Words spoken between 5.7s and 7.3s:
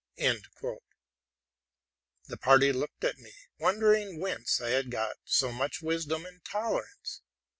wisdom and tolerance.